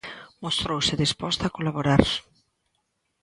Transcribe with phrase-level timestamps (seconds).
[0.43, 2.03] Mostrouse disposta a colaborar.